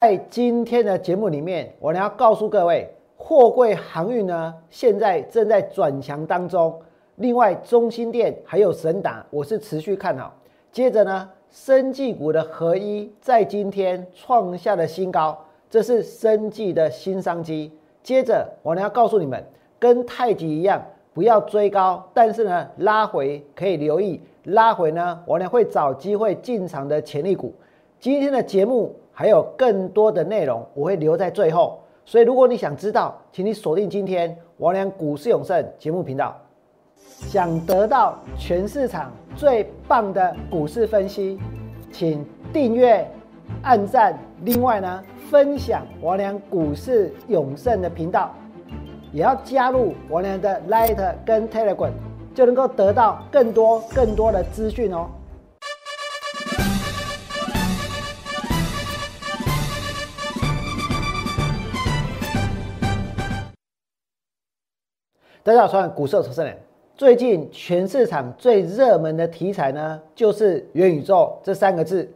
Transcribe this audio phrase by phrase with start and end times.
[0.00, 6.72] 在今天的节目里面，我呢要告诉各位，货柜航运呢现在正在转强当中。
[7.16, 10.32] 另外，中心店还有神达，我是持续看好。
[10.70, 15.36] 接着呢，生技股的合一在今天创下了新高，
[15.68, 17.72] 这是生技的新商机。
[18.00, 19.44] 接着，我呢要告诉你们，
[19.80, 20.80] 跟太极一样，
[21.12, 27.52] 不要追高，但是呢拉回可以留意，拉回呢我呢会找机会进场的潜力股。
[27.98, 28.94] 今天的节目。
[29.18, 31.80] 还有更多的内容，我会留在最后。
[32.04, 36.36] 所以，如果你想知道，请你锁定今天王良股市永胜节目频道。
[36.94, 41.36] 想得到全市场最棒的股市分析，
[41.90, 43.04] 请订阅、
[43.62, 44.16] 按赞。
[44.44, 48.32] 另外呢，分享王良股市永胜的频道，
[49.12, 50.96] 也要加入王良的 Light
[51.26, 51.90] 跟 Telegram，
[52.32, 55.08] 就能够得到更多更多的资讯哦。
[65.48, 66.54] 大家好，我是股市投资人。
[66.94, 72.06] 最近全市场最热门的题材呢，就是元宇宙这三个字。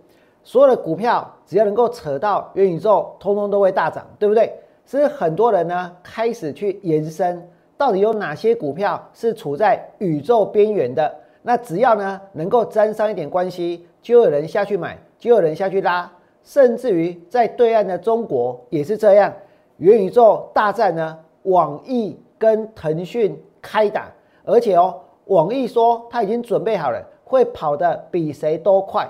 [0.45, 4.53] 所有的股票只要能够扯到元宇宙，通通都会大涨，对不对？
[4.85, 7.43] 所以很多人呢开始去延伸，
[7.79, 11.11] 到底有哪些股票是处在宇宙边缘的？
[11.41, 16.13] 那只要呢能够沾上一点关系，就有人下去买，就有人下去拉，
[16.45, 19.33] 甚至于在对岸的中国也是这样。
[19.79, 22.15] 元宇宙大战呢，网易。
[22.43, 24.13] 跟腾讯开打，
[24.45, 29.09] 而且哦，网易说他已经准备好了，会跑得比谁都快。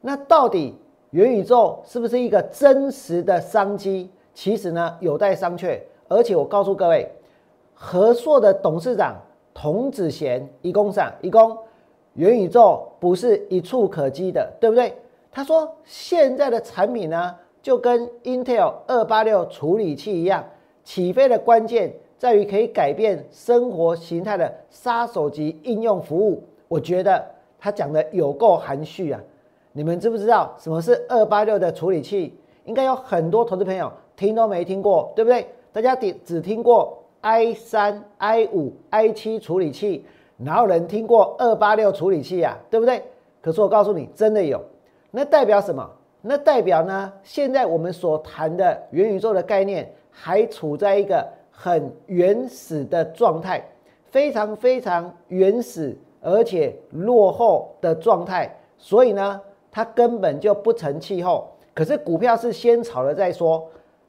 [0.00, 0.74] 那到底
[1.10, 4.10] 元宇宙是不是一个真实的商机？
[4.32, 5.78] 其实呢，有待商榷。
[6.08, 7.06] 而且我告诉各位，
[7.74, 9.20] 和硕的董事长
[9.52, 11.54] 童子贤一共讲，一共
[12.14, 14.96] 元宇宙不是一触可及的，对不对？
[15.30, 20.42] 他说现在的产品呢，就跟 Intel 二八六处理器一样，
[20.82, 21.92] 起飞的关键。
[22.22, 27.20] 在于可以改变生活形态的杀手级应用服务，我觉得
[27.58, 29.20] 他讲的有够含蓄啊！
[29.72, 32.32] 你们知不知道什么是二八六的处理器？
[32.64, 35.44] 应该有很多投资朋友听都没听过，对不对？
[35.72, 40.04] 大家只只听过 i 三、i 五、i 七处理器，
[40.36, 42.56] 哪有人听过二八六处理器啊？
[42.70, 43.02] 对不对？
[43.40, 44.62] 可是我告诉你，真的有。
[45.10, 45.90] 那代表什么？
[46.20, 47.12] 那代表呢？
[47.24, 51.26] 现在我们所谈的元宇宙的概念还处在一个。
[51.52, 53.62] 很原始的状态，
[54.10, 59.40] 非常非常原始而且落后的状态，所以呢，
[59.70, 61.48] 它根本就不成气候。
[61.72, 63.64] 可是股票是先炒了再说，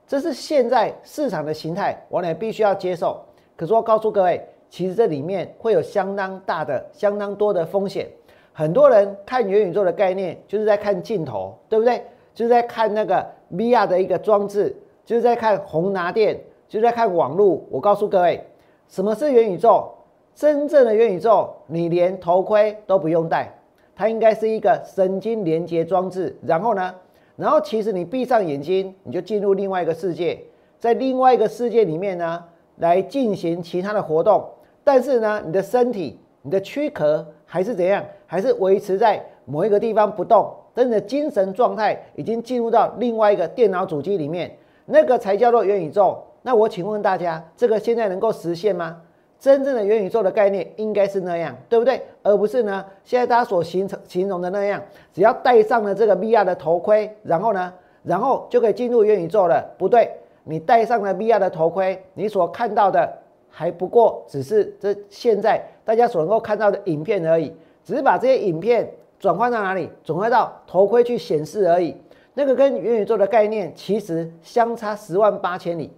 [0.08, 3.22] 这是现在市场的形态，我呢必须要接受。
[3.56, 8.09] 可是我告诉各位，其实这里面会有相当大的、相当多的风险。
[8.52, 12.03] 很多人看元宇宙的概念，就是在看镜头，对不对？
[12.34, 16.40] 就是在看那个 VR 的一个装置，就是在看宏拿电。
[16.73, 18.44] 就在看网络，我告诉各位，
[18.88, 19.91] 什么是元宇宙？
[20.34, 23.53] 真正的元宇宙，你连头盔都不用戴，
[23.95, 26.35] 它应该是一个神经连接装置。
[26.41, 26.95] 然后呢，
[27.35, 30.44] 然后其实你闭上眼睛，你就进入另外一个世界，
[30.79, 32.44] 在另外一个世界里面呢，
[32.78, 34.44] 来进行其他的活动。
[34.84, 44.57] 但是呢，你的身体、你的躯壳还是怎样，还是维持在某一个地方不动，但你的精神状态已经进入到另外一个电脑主机里面，
[44.88, 46.17] 那个才叫做元宇宙。
[46.44, 49.02] 那我请问大家，这个现在能够实现吗？
[49.40, 52.02] 真正的元宇宙的概念应该是那样，对不对？
[52.22, 59.62] 而不是呢，现在大家所形成形容的那样，只要戴上了这个 VR 的头盔，然后呢，然后就可以进入元宇宙了。
[59.78, 60.09] 不对，
[60.46, 63.12] 你戴上了 VR 的头盔，你所看到的
[63.50, 67.53] 还不过只是这现在大家所能够看到的影片而已，
[67.84, 68.90] 只是把这些影片
[69.20, 71.98] 转换到哪里，转换到头盔去显示而已。
[72.34, 75.92] 那个跟元宇宙的概念其实相差十万八千里。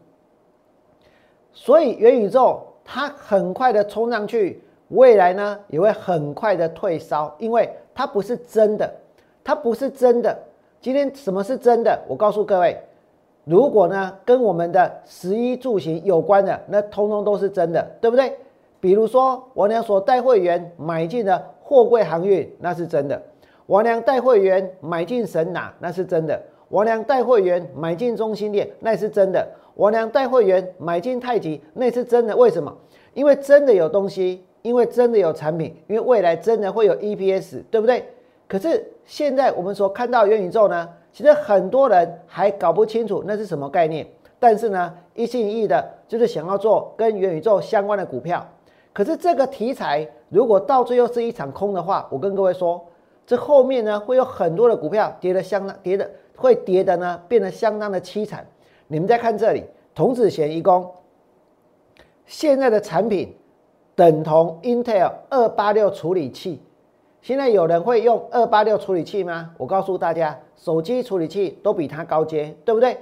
[1.55, 8.93] 所以元宇宙它很快的冲上去，未来呢也会很快的退烧，因为它不是真的，
[9.43, 10.38] 它不是真的。
[10.81, 11.97] 今天什么是真的？
[12.07, 12.77] 我告诉各位，
[13.45, 18.37] 如果呢跟我们的食衣住行有关的，那通通都是真的，对不对？
[18.81, 23.17] 比如说我娘所带会员买进的货柜航运，那是真的；
[23.66, 26.37] 我娘带会员买进神哪，那是真的；
[26.67, 29.47] 我娘带会员买进中心店，那是真的。
[29.75, 32.35] 我娘带会员买进太极，那是真的。
[32.35, 32.75] 为什么？
[33.13, 38.05] 因为真的有东西，因为真的有产品，因为未来真的会有 EPS，对不对？
[38.47, 44.07] 可是现在我们所看到元宇宙呢，其实很多人还搞不清楚那是什么概念。
[44.39, 48.45] 但是呢，一心一意的就是想要做跟元宇宙相关的股票。
[48.93, 52.85] 可是这个题材如果到最后是一场空的话，我跟各位说，
[53.25, 58.45] 这后面呢会有很多的股票跌得相当跌的会跌的呢变得相当的凄惨。
[58.87, 60.91] 你们再看这里，童子贤一公
[62.26, 63.35] 现在的产品
[63.96, 66.61] 等同 Intel 二八六处理器。
[67.22, 69.52] 现在有人会用二八六处理器吗？
[69.58, 72.96] 我告诉大家，手机处理器都比它高阶，对不对？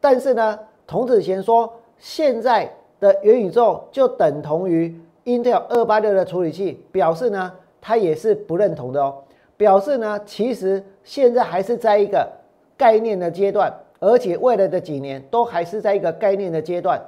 [0.00, 2.68] 但是呢，童子贤说现在
[2.98, 9.22] 的元宇宙就等同于 Intel 二八六的处理器，表示呢他也是不认同的哦。
[9.56, 12.28] 表示呢，其实现在还是在一个
[12.76, 17.00] 概念的阶段，而且未来的几年都还是在一个概念的阶段。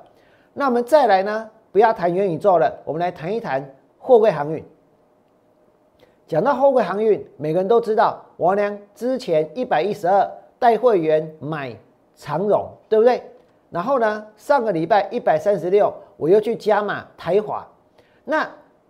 [0.53, 4.65] 那我们再来呢，不要谈元宇宙了，我们来谈一谈货柜航运。
[6.27, 11.77] 讲到货柜航运，每个人都知道，王良之前一百一十二带会员买
[12.15, 13.23] 长荣，对不对？
[13.71, 17.67] 然后呢，上个礼拜一百三十六，我又去加码台华。
[18.25, 18.49] 那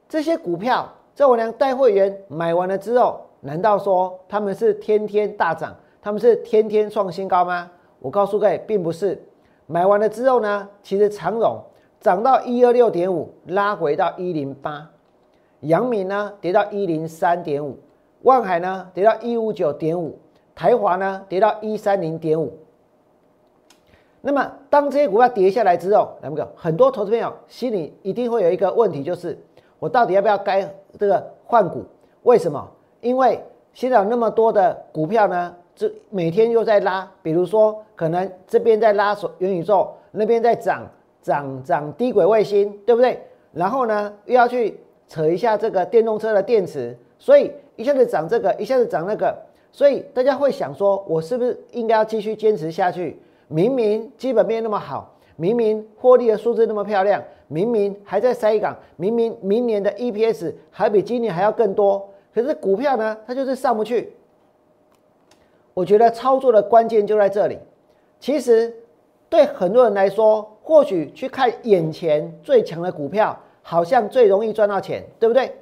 [0.09, 7.71] 这些股票在我良带会员买完了之后，难道说他们是天天大涨，他们是天天创新高吗？
[8.01, 9.23] 我告诉各位，并不是。
[9.67, 11.63] 买完了之后呢，其实长荣
[12.01, 14.91] 涨到一二六点五，拉回到一零八。
[15.61, 17.79] 阳明呢跌到一零三点五，
[18.23, 20.19] 万海呢跌到一五九点五，
[20.55, 22.53] 台华呢跌到一三零点五。
[24.23, 29.39] 那么当这些股票跌下来之后，来不个很多投资朋友心里一定会有一个问题，就是
[29.79, 30.69] 我到底要不要该
[30.99, 31.85] 这个换股？
[32.25, 32.69] 为什么？
[33.01, 33.43] 因为
[33.73, 40.87] 现在有那么多的股票呢，这每天又在拉，比如说可能这边在拉元宇宙，那边在涨
[41.23, 43.19] 涨涨低轨卫星，对不对？
[43.55, 44.79] 然后呢又要去。
[45.09, 49.37] 扯一下这个电动车的电池，所以一下子涨这个，一下子涨那个，
[49.73, 53.21] 所以大家会想说，我是不是应该要继续坚持下去？
[53.49, 64.13] 明明基本面那么好，明明获利的数字那么漂亮，明明还在塞港，明明明年的 EPS 还比今年还要更多，可是股票呢，它就是上不去。
[65.81, 67.59] 我觉得操作的关键就在这里。
[68.19, 68.71] 其实
[69.31, 73.35] 对很多人来说，或许去看眼前最强的股票。
[73.63, 75.55] 好像最容易赚到钱，对不对？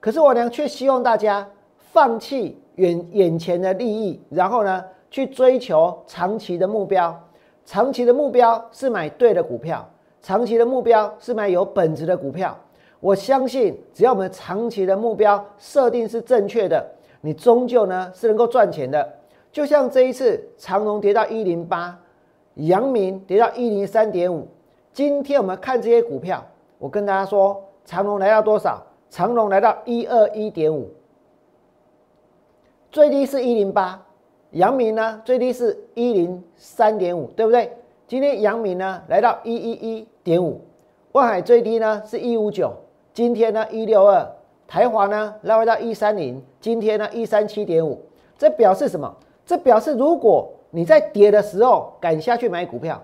[0.00, 1.48] 可是我娘却希望大家
[1.78, 7.16] 放弃眼眼前的利益，然后呢，去追求长期的目标。
[7.64, 9.88] 长期的目标是买对的股票，
[10.20, 12.58] 长期的目标是买有本质的股票。
[13.00, 16.84] 我相信，只要我们长期的目标设定是正确的，
[17.20, 19.08] 你终究呢是能够赚钱的。
[19.54, 21.96] 就像这一次长隆跌到一零八，
[22.54, 24.48] 阳明跌到一零三点五，
[24.92, 26.44] 今天我们看这些股票。
[26.76, 28.82] 我跟大家说，长隆来到多少？
[29.10, 30.90] 长隆来到一二一点五，
[32.90, 34.04] 最低是一零八。
[34.50, 37.72] 阳明呢，最低是一零三点五，对不对？
[38.08, 40.60] 今天阳明呢来到一一一点五，
[41.12, 42.72] 万海最低呢是一五九，
[43.12, 44.28] 今天呢一六二，
[44.66, 48.02] 台华呢拉回到一三零，今天呢一三七点五。
[48.36, 49.16] 这表示什么？
[49.46, 53.00] 这表示如果你在跌的时候敢下去买股票，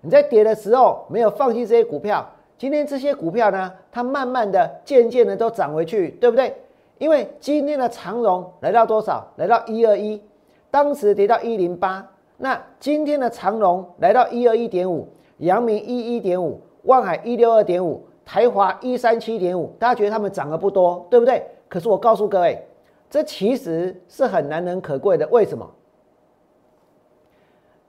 [0.00, 2.28] 你在跌的时候没有放弃这些股票。
[2.56, 6.54] 今天这些股票呢，它慢慢的、渐渐的都涨回去，对不对？
[6.98, 9.26] 因为今天的长荣来到多少？
[9.36, 10.20] 来到一二一，
[10.70, 12.06] 当时跌到一零八。
[12.36, 15.08] 那今天的长荣来到一二一点五，
[15.38, 19.74] 阳明一一点五，万海一六二点五，台华一三七点五。
[19.78, 21.44] 大家觉得他们涨得不多，对不对？
[21.68, 22.62] 可是我告诉各位，
[23.10, 25.26] 这其实是很难能可贵的。
[25.28, 25.68] 为什么？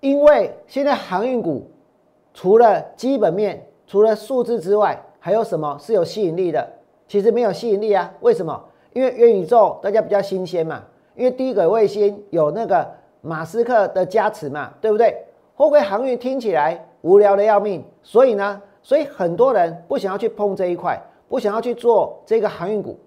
[0.05, 1.67] 因为现在航运股
[2.31, 3.65] 除了基本面。
[3.87, 6.67] 除了数字之外，还有什么是有吸引力的？
[7.07, 8.11] 其实没有吸引力啊！
[8.21, 8.59] 为什么？
[8.93, 10.83] 因为元宇宙大家比较新鲜嘛，
[11.13, 15.15] 因为低轨卫星有那个马斯克的加持嘛，对不对？
[15.53, 22.97] 货柜航运听起来无聊的要命，所以呢，所以很多人不想要去碰这一块，不想要去做这个航运股。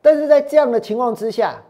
[0.00, 1.60] 但是在这样的情况之下，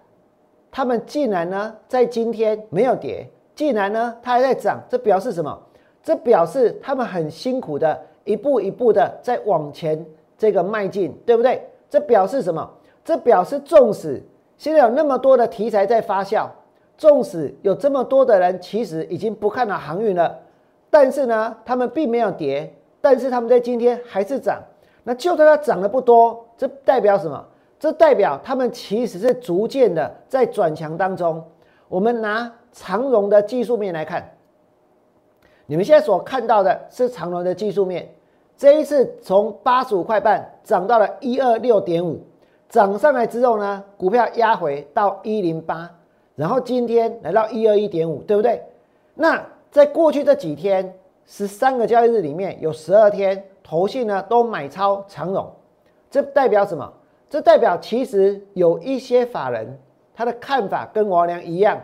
[0.70, 5.58] 他们竟然呢在今天没有跌，既然呢它还在涨，这表示什么？
[6.02, 10.04] 这表示他们很辛苦的，一步一步的在往前
[10.36, 11.66] 这个迈进，对不对？
[11.88, 12.68] 这表示什么？
[13.04, 14.22] 这表示纵使
[14.58, 16.48] 现在有那么多的题材在发酵，
[16.96, 20.38] 纵使有这么多的人其实已经不看好航运了，
[20.90, 24.60] 但是呢，他们并没有跌，但是他们在今天还是涨。
[25.04, 27.44] 那就算它涨得不多，这代表什么？
[27.78, 31.42] 这代表他们其实是逐渐的在转强当中。
[31.88, 34.28] 我们拿长荣的技术面来看。
[35.64, 38.06] 你们现在所看到的是长荣的技术面，
[38.54, 42.20] 这一次从八十五块半涨到了一二六点五，
[42.68, 45.90] 涨上来之后呢，股票压回到一零八，
[46.34, 48.62] 然后今天来到一二一点五，对不对？
[49.14, 50.92] 那在过去这几天
[51.24, 55.50] 十三个交易日里面有十二天，投信呢都买超长荣，
[56.10, 56.92] 这代表什么？
[57.30, 59.80] 这代表其实有一些法人
[60.14, 61.80] 他的看法跟王良一样，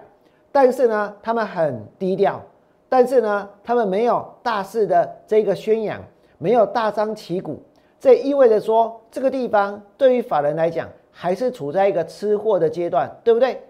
[0.52, 2.40] 但是呢，他们很低调，
[2.88, 6.02] 但是呢，他们没有大肆的这个宣扬，
[6.38, 7.62] 没有大张旗鼓，
[7.98, 13.62] 这意味着说这个地方对于法人来讲还是处在一个吃货的阶段，对不对？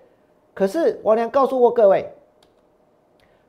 [0.55, 2.11] 可是王良告诉过各位，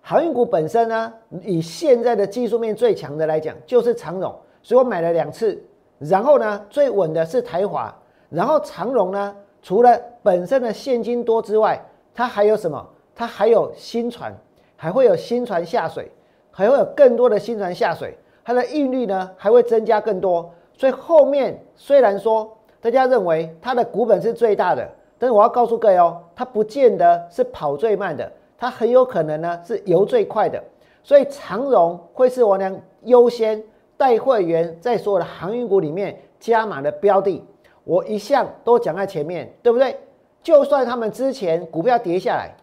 [0.02, 5.62] 航运股本身呢，以现在的技术面最强的来讲，就是长荣，所以我买了两次。
[6.00, 7.94] 然后呢，最稳的是台华，
[8.30, 11.80] 然后长荣呢，除了本身的现金多之外，
[12.14, 12.84] 它还有什么？
[13.22, 14.34] 它还有新船，
[14.76, 16.10] 还会有新船下水，
[16.50, 20.52] 还会有更多的新船下水，它的运率呢还会增加更多。
[20.74, 22.52] 所以后面虽然说
[22.82, 30.60] 大家认为它的股本是最大的，但是我要告诉各位哦，它不见得是跑最慢的，它很有可能呢是游最快的。
[31.04, 33.64] 所以长荣会是我俩优先。
[33.98, 37.46] 带会员在所有的航运股里面加码的标的，
[37.84, 39.96] 我一向都讲在前面，对不对？
[40.42, 42.56] 就算他们之前股票跌下来，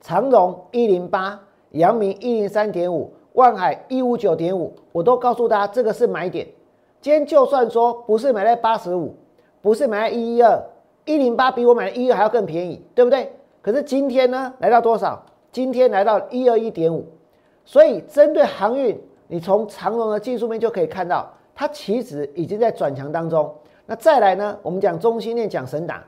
[0.00, 1.38] 长荣一零八，
[1.72, 6.46] 阳明一零三点五，万海一五九点五，我都告诉大家这个是买点。
[7.00, 9.14] 今天就算说不是买在八十五，
[9.62, 10.62] 不是买在一一二，
[11.04, 13.32] 一零八比我买的一二还要更便宜，对不对？
[13.62, 15.22] 可是今天呢，来到多少？
[15.52, 17.04] 今天来到一二一点五，
[17.64, 18.98] 所以针对航运。
[19.32, 23.48] 你从长荣的技术面就可以看到，它其实已经在转强当中。
[23.86, 24.58] 那再来呢？
[24.60, 26.04] 我们讲中心链，讲神打，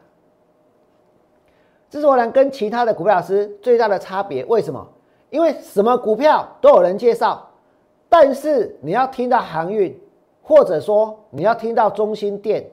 [1.93, 4.43] 这是我俩跟其他的股票老师最大的差别。
[4.47, 4.83] 为什么？
[5.29, 7.47] 因为什么股票都有人介绍，
[8.09, 9.95] 但是你要听到航运，
[10.43, 12.65] 或者说你要听到中心店，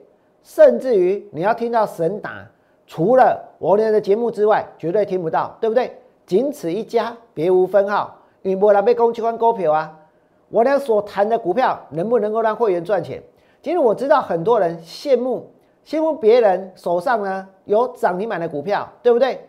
[0.42, 2.48] 甚至于你要听到神打，
[2.88, 6.00] 除了我俩的节目之外，绝对听不到，对不对？
[6.26, 8.16] 仅此一家，别无分号。
[8.42, 9.94] 你不来被攻击关股票啊？
[10.48, 13.22] 我俩所谈的股票能不能够让会员赚钱？
[13.62, 15.52] 其实我知道很多人羡慕
[15.89, 19.39] 羡慕别人手上呢有涨停板的股票，对不对？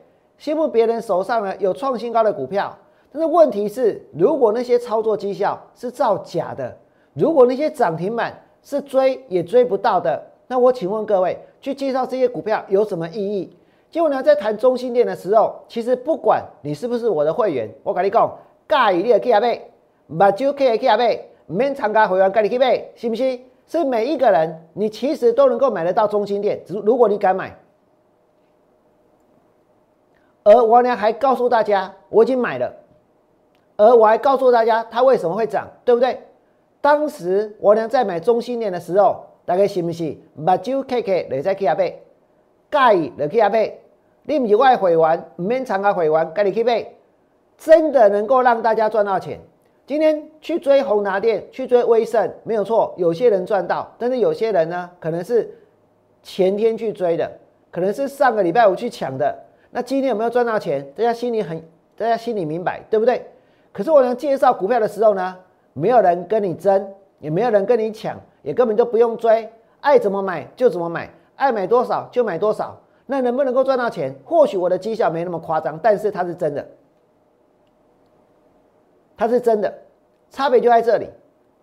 [0.40, 2.74] 羡慕别人手上呢有创新高的股票，
[3.12, 6.74] 但是问题是，如果那些操作绩效是造假的，
[7.12, 13.54] 如果那些涨停板是追也追不到的，那我请问各位，去介绍这些股票有什么意义？
[13.90, 18.34] 结果呢，在谈中心店的时候，其实不管你是不是我的会员，我跟你讲，
[18.66, 19.60] 介意你的去阿买。
[20.06, 23.38] 目睭可以去买，唔免参加会员跟你去买，是不是？
[23.78, 27.56] 是每一个人，你其实都能够买得到中心店，如如果你敢买。
[30.42, 32.74] 而王良还告诉大家，我已经买了，
[33.76, 36.18] 而我还告诉大家它为什么会涨，对不对？
[36.80, 40.16] 当时王良在买中心店的时候，大家信不是？
[40.34, 43.72] 目睭可以你再去买，介意你去买，
[44.24, 46.84] 你唔是我会员，唔免参加会员跟你去买，
[47.56, 49.38] 真的能够让大家赚到钱。
[49.90, 52.94] 今天去追宏达电，去追威盛，没有错。
[52.96, 55.52] 有些人赚到，但是有些人呢，可能是
[56.22, 57.28] 前天去追的，
[57.72, 59.36] 可能是上个礼拜五去抢的。
[59.72, 60.88] 那今天有没有赚到钱？
[60.94, 61.60] 大家心里很，
[61.96, 63.26] 大家心里明白，对不对？
[63.72, 65.36] 可是我能介绍股票的时候呢，
[65.72, 72.80] 没有人跟你争，也没有人跟你抢，也根本就不用追，爱怎么买就怎么买，爱买多少就买多少。
[73.06, 74.14] 那能不能够赚到钱？
[74.24, 76.64] 或许我的绩效没那么夸张，但是它是真的。
[79.20, 79.70] 它是真的，
[80.30, 81.06] 差别就在这里，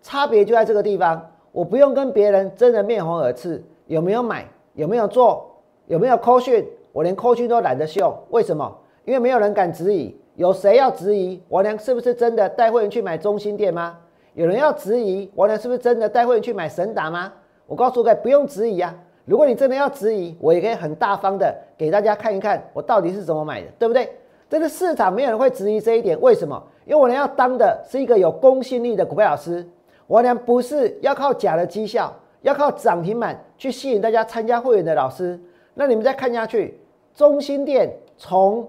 [0.00, 1.28] 差别就在这个地方。
[1.50, 5.44] 我不用跟别人争得面红耳赤，有没有买，有没有做，
[5.88, 8.16] 有没有扣讯，我连扣讯都懒得秀。
[8.30, 8.72] 为什么？
[9.04, 10.16] 因为没有人敢质疑。
[10.36, 13.98] 有谁要质疑王良是不是真的带会员去买中心店吗？
[14.34, 17.32] 有人要质疑王良是不是真的带会员去买神达吗？
[17.66, 18.94] 我告诉各位，不用质疑啊。
[19.24, 24.08] 如果你真的要质疑，我也可以很大方的给大家看一看我到底是怎么买的，对不对？
[24.48, 26.62] 这个市场没有人会质疑这一点，为什么？
[26.86, 29.66] 因为我俩要当的是一个有公信力的股票老师，
[30.06, 35.38] 我俩不是要靠假的绩效，要靠涨停板去吸引大家参加会员的老师。
[35.74, 36.80] 那你们再看下去，
[37.14, 38.66] 中心店从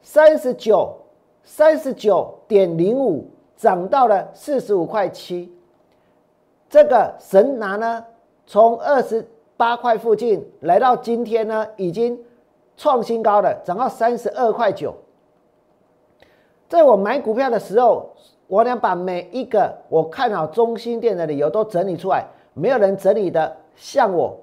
[0.00, 0.96] 三十九
[1.42, 5.52] 三十九点零五涨到了四十五块七，
[6.70, 8.02] 这个神拿呢，
[8.46, 12.18] 从二十八块附近来到今天呢，已经
[12.76, 14.94] 创新高的，涨到三十二块九。
[16.68, 18.10] 在我买股票的时候，
[18.46, 24.36] 我俩把每一个我看好中心店的理由都整理出来，没有人整理的像我，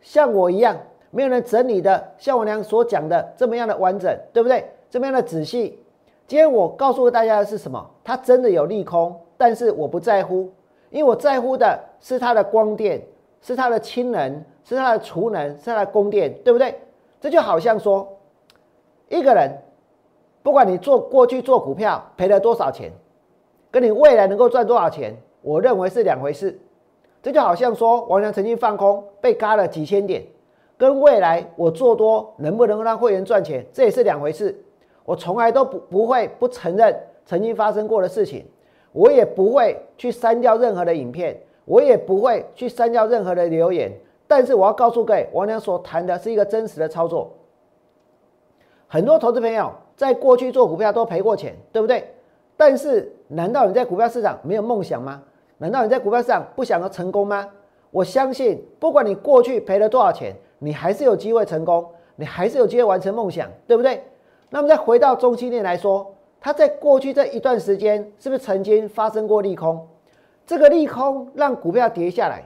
[0.00, 0.76] 像我一样，
[1.10, 4.64] 没有人整理的像我俩所讲的这么样的完整，对不对？
[4.90, 5.78] 这么样的仔细。
[6.26, 7.88] 今天我告诉大家的是什么？
[8.04, 10.50] 它真的有利空，但是我不在乎，
[10.90, 13.02] 因为我在乎的是它的光电，
[13.40, 16.78] 是它的氢能，是它的储能，是它的供电，对不对？
[17.20, 18.18] 这就好像说
[19.08, 19.50] 一个人。
[20.40, 22.90] 不管你做过去做股票赔了多少钱，
[23.70, 26.58] 跟你未来能够赚多少钱，我认为是两回事。
[27.20, 30.24] 这就好像说王良曾经放空被嘎了几千点，
[30.78, 34.56] 跟未来我做多能不能让会员赚钱，这也是两回事。
[35.04, 36.96] 我从来都不不会不承认
[37.26, 38.46] 曾经发生过的事情，
[38.92, 43.92] 我也不会去删掉任何的影片，我也不会去删掉任何的留言。
[44.28, 47.32] 但是我要告诉各位，王良所谈的是一个真实的操作。
[48.86, 52.14] 很多投资朋友在过去做股票都赔过钱，对不对？
[52.56, 55.22] 但是难道你在股票市场没有梦想吗？
[55.56, 57.48] 难道你在股票市场不想要成功吗？
[57.90, 61.84] 我相信，不管你过去赔了多少钱，你还是有机会成功，
[62.16, 64.04] 你还是有机会完成梦想，对不对？
[64.50, 69.86] 那么再回到中期链来说，它在过去这一段时间是不是曾经发生过利空？
[70.46, 72.44] 这个利空让股票跌下来，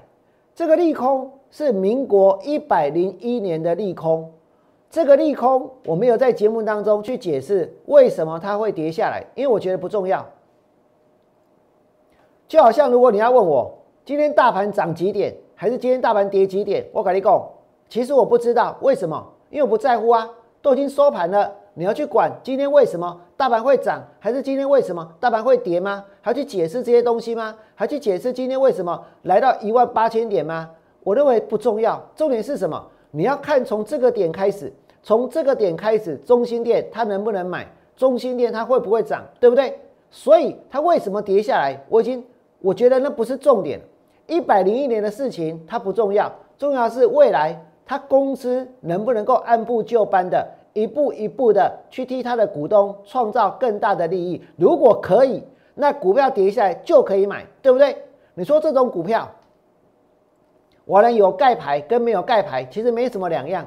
[0.55, 4.32] 这个利空是民国一百零一年的利空。
[4.90, 10.26] 这个利空我没有在节目当中去解释为什么它会跌下来，因为我觉得不重要。
[12.49, 13.73] 就好像如果你要问我
[14.04, 17.49] 今天大盘涨几点，还是今天大盘跌几点，我跟你讲，
[17.88, 20.28] 其实我不知道为什么，因为我不在乎啊，
[20.61, 21.52] 都已经收盘了。
[21.75, 26.04] 你要去管今天为什么大盘会涨，还是今天为什么大盘会跌吗？
[26.21, 27.54] 还要去解释这些东西吗？
[27.75, 30.71] 还去解释今天为什么来到一万八千点吗？
[31.04, 32.82] 我认为不重要，重点是什么？
[33.11, 37.66] 你要看从这个点开始，从这个点开始，中心店它能不能买？
[37.97, 39.25] 中心店它会不会涨？
[39.38, 39.78] 对不对？
[40.11, 41.78] 所以它为什么跌下来？
[41.88, 42.25] 我已经
[42.61, 43.80] 我觉得那不是重点。
[44.26, 50.47] 一百零一年的事情它不重要，重要的是未来它公司能不能够按部就班的。
[50.75, 55.42] 一步一步的去替它的股东创造更大的利益，如果可以，
[55.75, 57.94] 那股票跌下来就可以买，对不对？
[58.32, 59.30] 你说这种股票，
[60.85, 63.67] 我呢有盖牌跟没有盖牌其实没什么两样，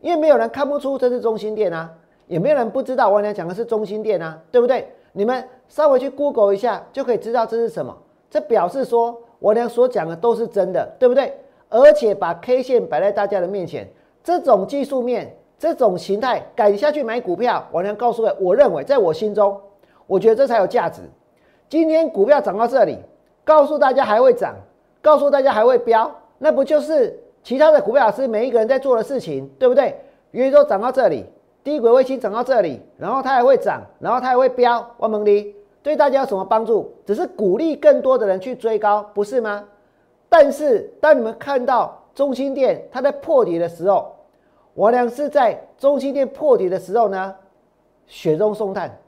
[0.00, 1.92] 因为没有人看不出这是中心店啊，
[2.26, 4.88] 也没有人不知道我俩讲的是中心店啊，对不对？
[5.12, 7.96] 你们稍微去 Google 一下就可以知道这是什么，
[8.30, 11.32] 这表示说我俩所讲的都是真的，对不对？
[11.68, 13.88] 而且把 K 线摆在大家的面前，
[14.22, 15.36] 这种技术面。
[15.58, 19.58] 这种形态敢下去买股票，我能告诉各位，我认为在我心中，
[20.06, 21.00] 我觉得这才有价值。
[21.66, 22.98] 今天股票涨到这里，
[23.42, 24.54] 告诉大家还会涨，
[25.00, 29.98] 告诉大家还会飙，那不就是其他的股票老师每一个人在做的事情，对不对？
[30.32, 31.24] 元宇宙涨到这里，
[31.64, 36.92] 低轨卫星涨到这里，然后它还会涨，然后它还会飙，万蒙利对大家有什么帮助？
[37.06, 39.64] 只是鼓励更多的人去追高，不是吗？
[40.28, 44.14] 但是当你们看到中心店它在破底的时候，
[44.74, 47.34] 我俩是在中心店破底的时候呢，
[48.06, 48.98] 雪中送炭。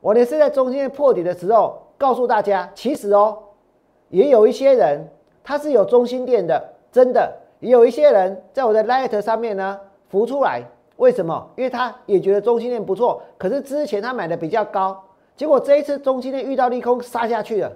[0.00, 3.38] 我俩是在中心店破底的时候，告诉大家，其实哦，
[4.10, 5.08] 也有一些人
[5.42, 6.62] 他是有中心店的，
[6.94, 7.28] 真的，
[7.58, 10.62] 有一些人在我的 Light 上面呢浮出来。
[10.96, 11.50] 为什么？
[11.56, 15.02] 因为他也觉得中心链不错，可是之前他买的比较高，
[15.34, 17.72] 结果这一次中心链遇到利空杀下去了，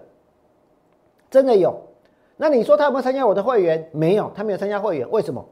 [1.28, 1.76] 真的有。
[2.36, 3.90] 那你说他有没有参加我的会员？
[3.90, 5.44] 没有，他没有参加会员，为什么？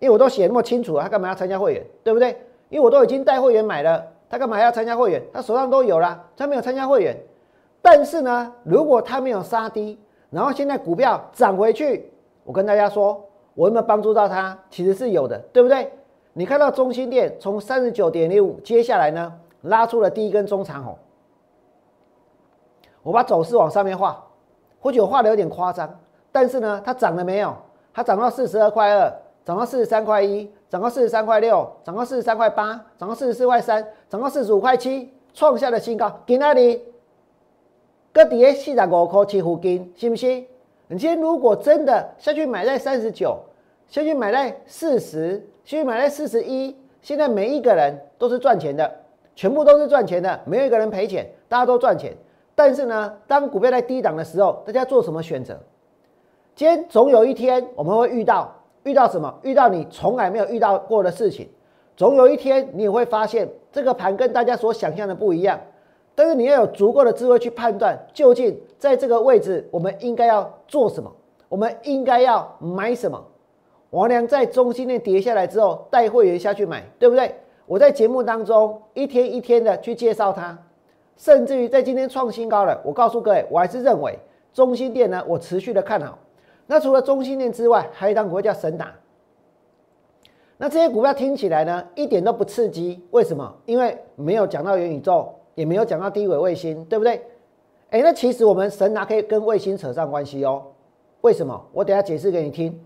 [0.00, 1.86] 因为我都写那么清楚了，他干嘛要参加会员？
[2.02, 2.30] 对不对？
[2.68, 5.22] 因为我都已经带会员买了，他干嘛要参加会员？
[5.32, 7.16] 他手上都有了，他没有参加会员。
[7.80, 9.96] 但是呢，如果他没有杀低，
[10.30, 12.10] 然后现在股票涨回去，
[12.48, 14.58] 我跟大家说，我有没有帮助到他？
[14.70, 15.92] 其实是有的，对不对？
[16.32, 19.30] 你看到中心店从三十九点零五，接下来呢
[19.60, 20.96] 拉出了第一根中长红，
[23.02, 24.24] 我把走势往上面画，
[24.80, 26.00] 或许我画的有点夸张，
[26.32, 27.54] 但是呢，它涨了没有？
[27.92, 29.12] 它涨到四十二块二。
[29.44, 36.20] 涨到四十三块一，涨到四十三块六，涨到四十三块八，涨到四十四块三，涨到四十五块七，创下了新高。
[36.26, 36.82] 在哪里？
[38.12, 40.46] 搁底下四十五块七附近，信不信？
[40.88, 43.38] 你今天如果真的下去买在三十九，
[43.88, 48.90] 下去买在四十，下去买在四十一，现在每一个人都是赚钱的，
[49.34, 52.16] 全部都是赚钱的，没有一个人赔钱，大家都赚钱。
[52.54, 55.58] 但是呢，当股票在低档的时候，大家做什么选择？
[56.56, 58.54] 今天总有一天我们会遇到。
[58.84, 59.38] 遇到什么？
[59.42, 61.46] 遇到你从来没有遇到过的事情，
[61.94, 65.60] 总有一天你也会发现这个盘跟大家所想象的不一样。
[66.18, 71.08] 但是你要有足够的智慧去判断，究竟在这个位置我们应该要做什么，
[71.48, 73.24] 我们应该要买什么。
[73.90, 77.32] 王良在中心链跌下来之后，带会员下去买，对不对？
[77.66, 80.58] 我在节目当中一天一天的去介绍它，
[81.16, 82.82] 甚至于在今天创新高了。
[82.84, 84.18] 我告诉各位，我还是认为
[84.52, 86.18] 中心店呢，我持续的看好。
[86.66, 88.92] 那除了中心链之外，还有一张股票叫神达。
[90.56, 93.00] 那这些股票听起来呢，一点都不刺激。
[93.12, 93.54] 为什么？
[93.66, 97.20] 因为没有讲到元宇宙，也没有讲到低轨卫星，对不对？
[97.90, 100.62] 哎，那其实我们神达可以跟卫星扯上关系哦。
[101.22, 101.60] 为什么？
[101.72, 102.78] 我等下解释给你听。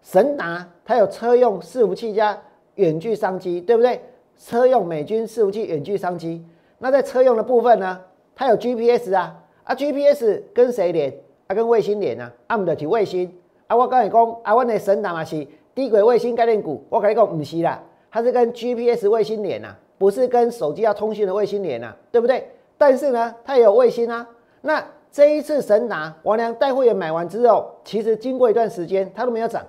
[0.00, 2.40] 神达它有车用伺服器加
[2.76, 4.00] 远距商机，对不对？
[4.38, 6.42] 车用美军伺服器远距商机。
[6.78, 8.00] 那在车用的部分呢，
[8.34, 11.12] 它有 GPS 啊，啊 GPS 跟谁连？
[11.46, 13.30] 啊，跟卫星连啊，啊，唔得提卫星
[13.66, 13.76] 啊！
[13.76, 22.50] 我跟你讲，啊，我的神达嘛是低轨卫星概念股，我跟你讲，不是啦，它是跟 GPS 卫星连呐，不是跟手机要通讯的卫星连呐，对不对？
[22.76, 24.28] 但是呢，它也有卫星啊。
[24.60, 29.64] 那这一次神达王良带会员买完之后，其实经过一段时间，它都没有涨，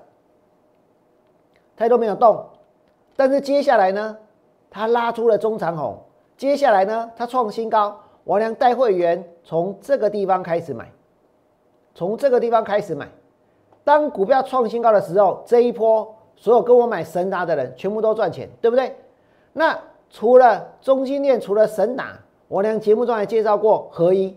[1.78, 2.44] 它都没有动。
[3.16, 4.18] 但是接下来呢，
[4.70, 5.98] 它拉出了中长红，
[6.36, 8.00] 接下来呢，它创新高。
[8.24, 10.92] 王良带会员从这个地方开始买，
[11.94, 13.08] 从这个地方开始买。
[13.84, 18.96] 当股票创新高的时候，这一波所有跟我买神达的人全部都赚钱，对不对？
[19.54, 19.80] 那
[20.16, 24.34] 除了中心链，除了神达，我俩节目中还介绍过合一。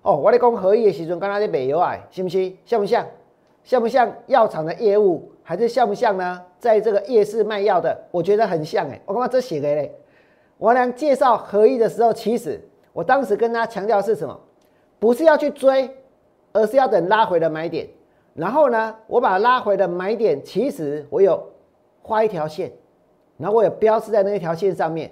[0.00, 2.50] 哦，我咧讲合一的时阵，刚才在美油啊，是不是？
[2.64, 3.06] 像不像？
[3.62, 5.30] 像不像药厂的业务？
[5.42, 6.40] 还是像不像呢？
[6.58, 8.98] 在这个夜市卖药的，我觉得很像哎。
[9.04, 9.94] 我刚刚这写的嘞，
[10.56, 12.58] 我俩介绍合一的时候，其实。
[12.94, 14.40] 我当时跟他强调是什么？
[14.98, 15.94] 不是要去追，
[16.52, 17.86] 而是要等拉回的买点。
[18.32, 21.50] 然后呢，我把拉回的买点，其实我有
[22.00, 22.72] 画一条线，
[23.36, 25.10] 然后我也标示在那一条线上面。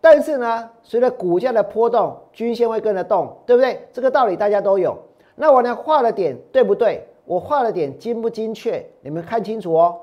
[0.00, 3.86] 但是呢，随着股价的波动，均线会跟着动，对不对？
[3.92, 4.96] 这个道理大家都有。
[5.34, 7.06] 那我呢画了点对不对？
[7.24, 8.84] 我画了点精不精确？
[9.00, 10.00] 你们看清楚哦。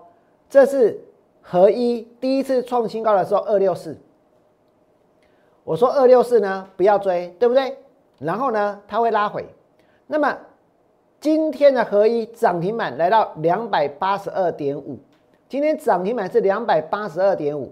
[0.50, 1.00] 这是
[1.42, 3.98] 合一第一次创新高的时候，二六四。
[5.64, 7.78] 我说二六四呢，不要追，对不对？
[8.20, 9.46] 然后呢，它会拉回。
[10.08, 10.38] 那么
[11.20, 15.00] 今天的合一涨停板来到两百八十二点五，
[15.48, 17.72] 今天涨停板是两百八十二点五。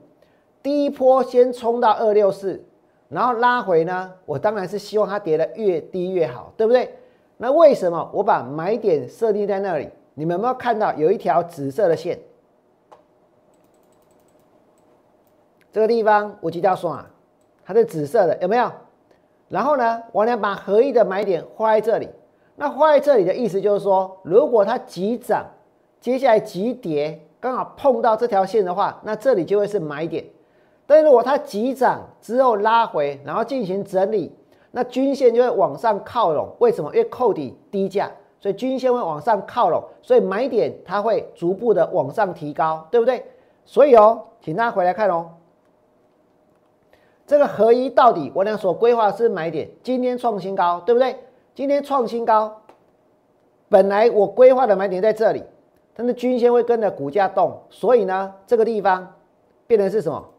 [0.61, 2.63] 第一波先冲到二六四，
[3.09, 6.93] 然后拉回呢，我当然是希望它跌得越低越好，对不对？
[7.37, 9.89] 那为什么我把买点设定在那里？
[10.13, 12.19] 你们有没有看到有一条紫色的线？
[15.71, 17.03] 这个地方我记得要刷。
[17.65, 18.71] 它是紫色的，有没有？
[19.49, 22.07] 然后呢，我俩把合一的买点画在这里。
[22.55, 25.45] 那画在这里的意思就是说，如果它急涨，
[25.99, 30.23] 接下来急跌，刚好碰到这条线的话，那这里就会是买点。
[30.85, 34.33] 但如果它急涨之后拉回，然后进行整理，
[34.71, 36.47] 那均线就会往上靠拢。
[36.59, 36.89] 为什么？
[36.95, 43.21] 因为扣底低价，所以均线会往上靠拢，所以买点它会逐步的往上提高，对不对？
[43.65, 45.31] 所以哦，请大家回来看哦。
[47.27, 51.17] 这个合一到底我俩所规划是买点，今天创新高，对不对？
[51.53, 52.61] 今天创新高，
[53.67, 55.43] 本来我规划的买点在这里，
[55.95, 59.15] 但是均线会跟着股价动，所以呢，这个地方
[59.67, 60.29] 变成是什么？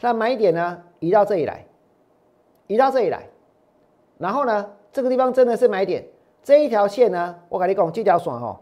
[0.00, 1.64] 那买点呢移到这里来，
[2.66, 3.28] 移到这里来，
[4.18, 6.04] 然后呢，这个地方真的是买点，
[6.42, 8.58] 这一条线呢，我跟你讲，这条线哦，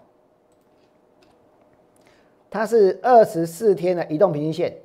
[2.50, 4.76] 它是二十四天的移动平均线。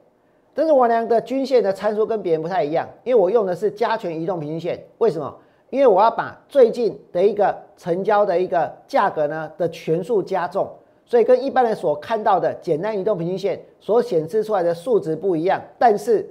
[0.55, 4.79] 但是我俩的均线的参数跟别人不太一样，因为我用的是加权移动平均线。
[4.99, 5.35] 为什么？
[5.71, 10.71] 因为我要把最近的一个成交的一个价格呢的权数加重，
[11.13, 15.61] 所以跟一般人所看到的简单移动平均线所显示出来的数值不一样。
[15.77, 16.27] 但是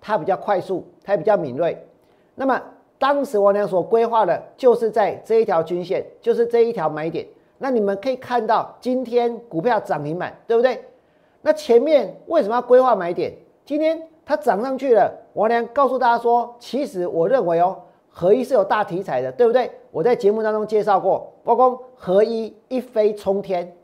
[0.00, 1.76] 它比较快速，它比较敏锐。
[2.36, 2.62] 那么
[2.96, 7.26] 当时我俩所规划的就是在这一条均线，就是这一条买点。
[7.58, 10.80] 那你们可以看到今天股票涨停板，对不对？
[11.42, 13.32] 那前面为什么要规划买点？
[13.64, 17.76] 今天它涨上去了，王良告诉大家说，其实我认为哦，
[18.08, 19.68] 合一是有大题材的，对不对？
[19.90, 23.76] 我在节目当中介绍过，包括合一一飞冲天，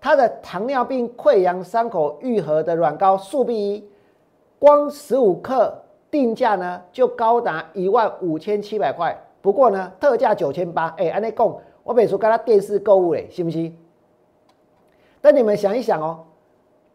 [0.00, 3.88] 它的糖尿病溃疡伤口愈合的软膏速必一，
[4.58, 5.72] 光十五克
[6.10, 13.76] 定价呢就高达一万五千七百块，不过呢特价九千八，哎，安内讲，我每次跟他电视购物嘞，信不信？
[15.20, 16.24] 但你们想一想哦，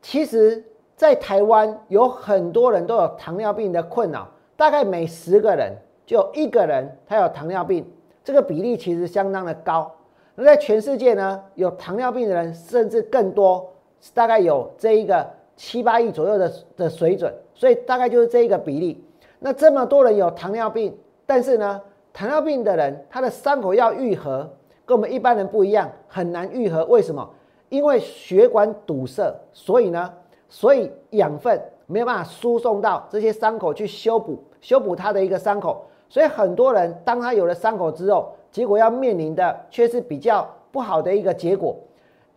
[0.01, 0.65] 其实。
[0.93, 7.91] 在台湾有很多人都有糖尿病的困扰，大概每十个人就有一个人他有糖尿病，
[8.23, 9.91] 这个比例其实相当的高。
[10.35, 13.71] 那在全世界呢，有糖尿病的人甚至更多，
[14.13, 19.03] 大概有这一个七八亿左右的的水准，所以大概就是这一个比例。
[19.39, 21.81] 那这么多人有糖尿病，但是呢，
[22.13, 24.49] 糖尿病的人他的伤口要愈合，
[24.85, 26.85] 跟我们一般人不一样，很难愈合。
[26.85, 27.29] 为什么？
[27.69, 30.13] 因为血管堵塞，所以呢。
[30.53, 35.85] 所以养分没有办法输送到这些伤口去修补，修补它的一个伤口。
[36.09, 41.75] 所以很多人当他有了伤口之后，结果要面临的却是比较不好的一个结果。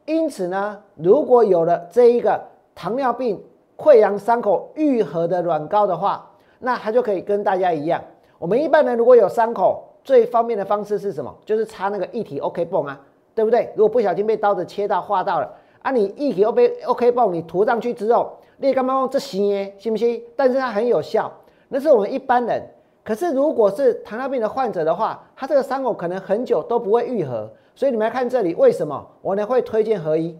[0.07, 2.40] 因此呢，如果有了这一个
[2.74, 3.42] 糖尿病
[3.77, 8.00] 溃疡伤口愈合的软膏的话，那它就可以跟大家一样。
[8.38, 11.35] 我们一般人如果有伤口，最方便的方式是什么？
[11.44, 13.00] 就是擦那个一体 OK 泵啊，
[13.35, 13.72] 对不对？
[13.74, 15.50] 如果不小心被刀子切到、划到了。
[15.83, 19.74] 啊，你一体 OK OK 泵你涂上去之后，你干嘛用这行耶？
[19.79, 20.22] 信不信？
[20.37, 21.33] 但是它很有效，
[21.68, 22.62] 那是我们一般人。
[23.05, 27.49] 可是如果是糖尿病的患者的话，他这个伤口可能很久都不会愈合。
[27.75, 30.35] 所以你们来看这里，为什么我呢会推荐合一？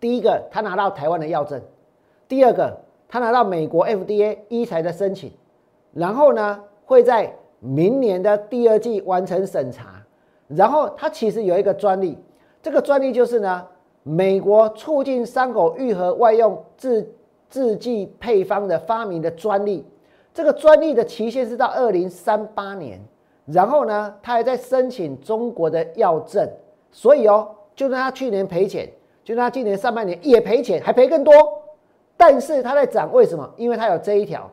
[0.00, 1.60] 第一个，他拿到台湾的药证；
[2.26, 2.76] 第二个，
[3.08, 5.30] 他拿到美国 FDA 医材的申请，
[5.92, 10.02] 然后呢，会在明年的第二季完成审查。
[10.48, 12.18] 然后他其实有一个专利，
[12.60, 13.64] 这个专利就是呢，
[14.02, 17.14] 美国促进伤口愈合外用制
[17.48, 19.86] 制剂配方的发明的专利。
[20.38, 22.96] 这个专利的期限是到二零三八年。
[23.44, 26.48] 然后呢，他还在申请中国的药证。
[26.92, 28.88] 所以哦，就算他去年赔钱。
[29.24, 31.34] 就算他今年上半年也赔钱，还赔更多，
[32.16, 33.52] 但是它在涨，为什么？
[33.56, 34.48] 因为它有这一条，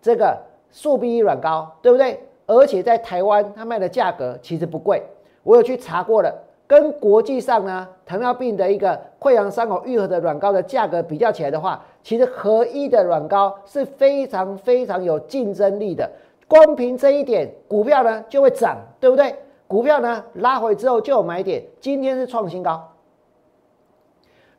[0.00, 2.18] 这个速必一软膏，对不对？
[2.46, 5.02] 而且在台湾它卖的价格其实不贵，
[5.42, 6.34] 我有去查过了，
[6.66, 16.10] 跟国际上呢糖尿病的一个溃疡伤口愈合的软膏的价格比较起来的话，其实合一的软膏是非常非常有竞争力的。
[16.48, 19.34] 光凭这一点，股票呢就会涨，对不对？
[19.68, 22.92] 股票呢拉回之后就有买点，今天是创新高。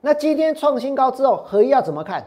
[0.01, 2.25] 那今天创新高之后，合一要怎么看？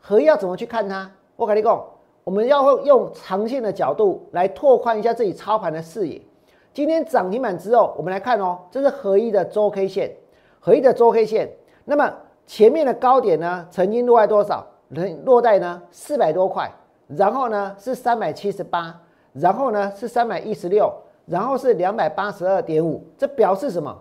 [0.00, 1.10] 合一要怎么去看它？
[1.36, 1.84] 我跟你讲，
[2.24, 6.20] 我们要用长线的角度来拓宽一下自己操盘的视野。
[6.72, 10.10] 今天涨停板之后，我们来看哦，这是合一的周 K 线，
[10.58, 11.50] 合一的周 K 线。
[11.84, 12.12] 那么
[12.46, 14.66] 前面的高点呢，曾经落在多少？
[15.24, 16.70] 落在呢四百多块，
[17.06, 18.94] 然后呢是三百七十八，
[19.32, 20.92] 然后呢是三百一十六，
[21.24, 23.02] 然后是两百八十二点五。
[23.16, 23.98] 这表示什么？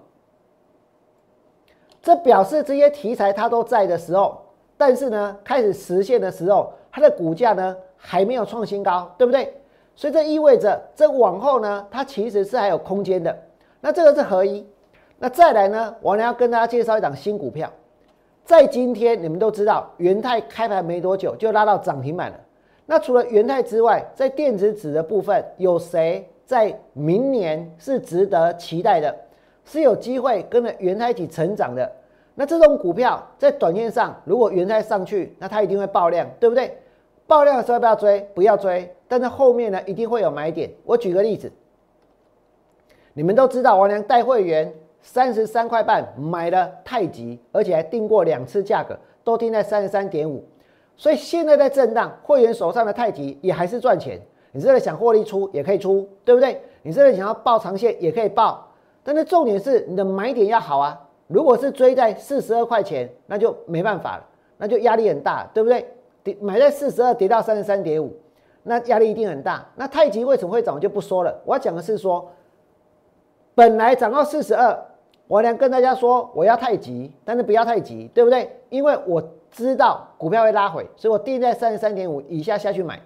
[2.01, 4.41] 这表示这些题材它都在的时候，
[4.77, 9.61] 但是呢，开始实现的时候，它的股价呢还没有创新高，对不对？
[9.95, 13.38] 所以这意味着这往后呢，它其实是还有空间的。
[13.80, 14.65] 那这个是合一。
[15.19, 17.71] 那再来呢，我呢要跟大家介绍一档新股票，
[18.43, 22.39] 在今天你们都知道，元泰开盘没多久就拉到涨停板了。
[22.86, 29.15] 那除了元泰之外，在电子纸的部分，有谁在明年是值得期待的？
[29.63, 31.89] 是有机会跟着元泰一起成长的，
[32.34, 36.75] 那这种股票在短线上，如果元泰上去，那它一定会爆量，对不对？
[37.32, 40.70] 爆量的时候不要追，不要追，但是后面呢一定会有买点。
[40.84, 41.50] 我举个例子，
[43.13, 44.70] 你们都知道王良带会员
[45.02, 50.44] 三十三块半买了太极，而且还定过两次价格，都定在三十三点五，
[50.98, 54.20] 所以现在在震荡，会员手上的太极也还是赚钱。
[54.52, 56.62] 你这个想获利出也可以出，对不对？
[56.82, 58.67] 你真的想要报长线也可以报。
[59.06, 61.00] 但是重点是你的买点要好啊！
[61.28, 64.26] 如果是追在四十二块钱，那就没办法了，
[64.58, 65.88] 那就压力很大，对不对？
[66.23, 68.15] 跌买在四十二，跌到三十三点五，
[68.63, 69.65] 那压力一定很大。
[69.75, 71.41] 那太极为什么会涨，我就不说了。
[71.45, 72.31] 我要讲的是说，
[73.55, 74.77] 本来涨到四十二，
[75.27, 78.49] 我良跟大家说我要太极，但是不要太极，对不对？
[78.69, 82.99] 因为我知道股票会拉回，所以我定在三十三点五以下下去买。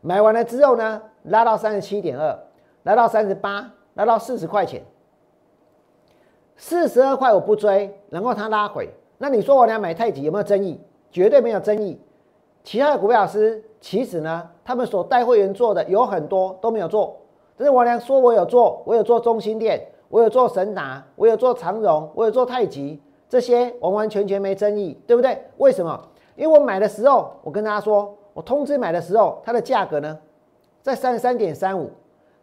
[0.00, 2.38] 买完了之后呢，拉到三十七点二，
[2.82, 4.82] 拉到三十八，拉到四十块钱。
[6.56, 10.80] 四十二块我不追，然后它拉回，那你说我俩买太极有没有争议？
[11.10, 12.00] 绝对没有争议。
[12.64, 17.14] 其他的股票老师其实呢，他们所带会员做的有很多都没有做，
[17.56, 25.38] 但是王良说我有做，我有做中心店，我有做神达，我有做长荣，我有做太极，这些完完全全没争议，对不对？
[25.58, 26.08] 为什么？
[26.36, 30.18] 因为我买的时候，我跟大家说，我通知买的时候，它的价格呢
[30.82, 31.90] 在三十三点三五，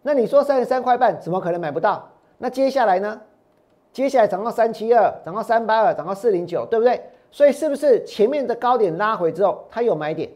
[0.03, 2.07] 那你说三十三块半怎么可能买不到？
[2.38, 3.19] 那接下来呢？
[3.91, 7.01] 接下来涨到三七二，涨到三八二，涨到四零九，对不对？
[7.32, 10.30] 所以是不是前面的高点拉回之后，它有买点？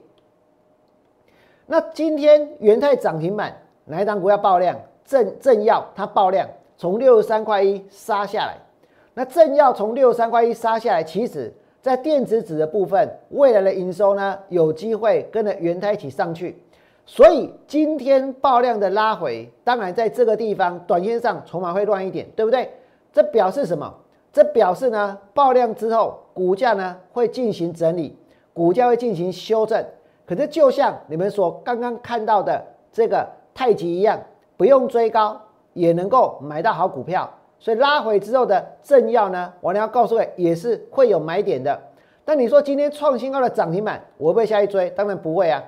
[1.68, 4.80] 那今天元泰涨停板，哪一档股要爆量？
[5.04, 8.58] 正正要它爆量，从六十三块一杀下来。
[9.14, 16.60] 那正要从六十三块一杀下来，其实在电子纸的部分，未来的营收呢，有机会跟着元泰一起上去。
[17.06, 22.72] 所以今天爆量的拉回，当然在这个地方，短线上筹码会乱一点，对不对？
[23.14, 23.94] 这表示什么？
[24.36, 28.18] 这表示呢，爆量之后，股价呢会进行整理，
[28.52, 29.82] 股价会进行修正。
[30.26, 34.20] 可是就像你们所刚刚看到的这个太极一样，
[34.58, 35.40] 不用追高
[35.72, 37.32] 也能够买到好股票。
[37.60, 41.82] 所以拉回之后的正要呢，我要告诉你，也是会有买点的。
[42.26, 44.90] 但你说今天创新高的涨停板，我会不会下去追？
[44.90, 45.64] 当然不会啊！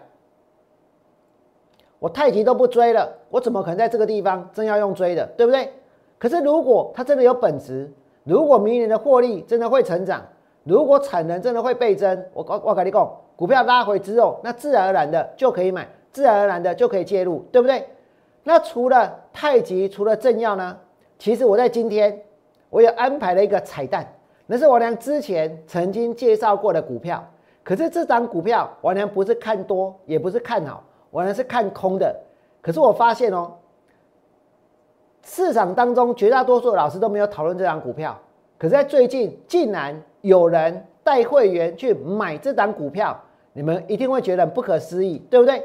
[1.99, 5.71] 我太极都不追了，我怎么可能在这个地方真要用追的，对不对？
[6.17, 7.89] 可是，如果它真的有本质，
[8.27, 10.21] 如果明年的获利真的会成长，
[10.65, 17.87] 如果产能真的会倍增，我我我跟你讲，股票拉回之后，那自然而然的就可以买，自然而然的就可以介入，对不对？
[18.43, 20.77] 那除了太极，除了正要呢？
[21.17, 22.21] 其实我在今天
[22.69, 24.05] 我也安排了一个彩蛋，
[24.45, 27.23] 那是我娘之前曾经介绍过的股票。
[27.63, 32.13] 可是这张股票我娘不是看多，也不是看好，我娘是看空的。
[32.61, 33.53] 可是我发现哦。
[35.29, 38.17] 市场当中绝大多数老师都没有讨论这张股票，
[38.57, 43.15] 可是在最近竟然有人带会员去买这档股票，
[43.51, 45.61] 你们一定会觉得不可思议，对不对？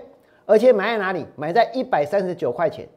[0.46, 1.25] 而且买在哪里？
[1.37, 2.88] 买在一百三十九块钱。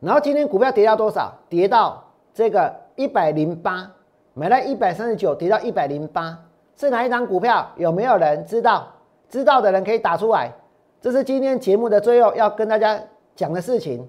[0.00, 1.30] 然后今天股票跌到多少？
[1.50, 3.88] 跌到这个一百零八，
[4.32, 6.36] 买在一百三十九，跌到一百零八，
[6.76, 7.70] 是哪一张股票？
[7.76, 8.88] 有没有人知道？
[9.28, 10.50] 知道的人可以打出来。
[10.98, 12.98] 这是今天节目的最后要跟大家
[13.36, 14.08] 讲的事情。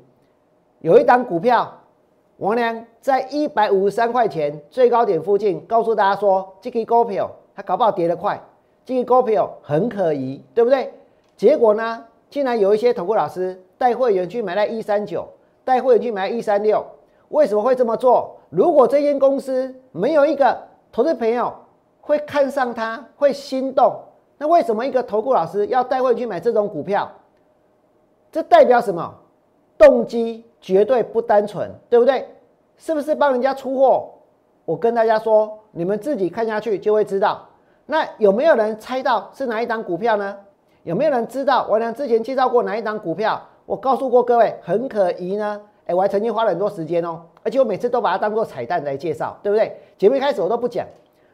[0.84, 1.80] 有一档股票，
[2.40, 8.38] 王良在一百五十三块钱最高点附近告诉大家说，这个股票它搞不好跌得快，
[8.84, 10.94] 这个股票很可疑，对不对？
[11.38, 15.26] 结果呢，竟然有一些投顾老师带会员去买在一三九。
[15.64, 16.86] 带会员去买一三六，
[17.30, 18.36] 为什么会这么做？
[18.50, 21.54] 如果这间公司没有一个投资朋友
[22.02, 23.98] 会看上它，会心动，
[24.38, 27.10] 那为什么一个投顾老师要带会员去买这种股票？
[28.30, 29.16] 这代表什么？
[29.78, 32.26] 动机绝对不单纯，对不对？
[32.78, 34.10] 是不是帮人家出货？
[34.64, 37.46] 我跟大家说，你们自己看下去就会知道。
[37.86, 40.38] 那有没有人猜到是哪一档股票呢？
[40.84, 43.42] 有没有人知道我俩之前介绍过哪一档股票？
[43.66, 45.62] 我告诉过各位，很可疑呢。
[45.86, 49.78] 哎，我还曾经花了很多时间哦，而且我每次都把它当做彩蛋来介绍，对不对？
[49.98, 50.88] 节目一开始我都不讲，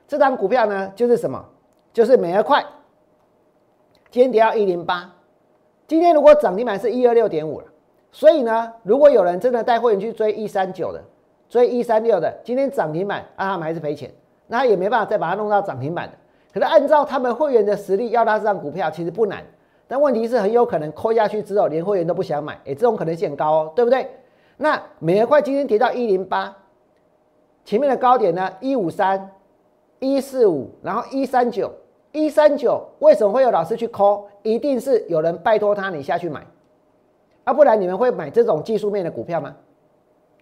[0.08, 1.46] 这张股票呢，就是什么？
[1.94, 2.66] 就是美而快。
[4.10, 5.08] 今天跌到一零八，
[5.88, 7.68] 今天如果涨停板是一二六点五了。
[8.12, 11.02] 所以呢，如果有人真的带会员去追一三九的，
[11.48, 14.12] 追一三六的，今天涨停板，啊，他们还是赔钱，
[14.48, 16.14] 那他也没办法再把它弄到涨停板的。
[16.52, 19.44] 可是按照他们会员的实力，要拉这张股票其实不难。
[19.88, 24.10] 但问题是很有可能扣下去之后，连会员都不想买，哎，这种可能性很高哦，对不对？
[24.58, 26.56] 那美块今天跌到一零八，
[27.66, 29.32] 前面的高点呢一五三、
[30.00, 31.72] 一四五，然后一三九、
[32.12, 34.28] 一三九，为什么会有老师去扣？
[34.44, 36.46] 一定是有人拜托他你下去买，
[37.44, 39.56] 啊，不然你们会买这种技术面的股票吗？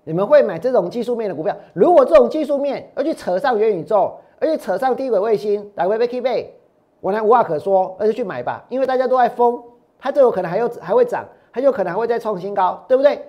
[0.04, 1.56] 你们会买这种技术面的股票？
[1.74, 6.54] 如果这种技术面要去扯上元宇宙，而且扯上低轨卫星，来回被 K 背。
[7.00, 9.62] 我呢无话可说，那就去买吧，因为大家都在疯，
[10.00, 13.22] 它就有可能还有还会涨，它有可能还会再创新高，对不对？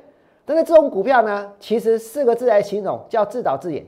[0.45, 3.85] 但是这种股票呢，其实四个字来形容，叫自导自演，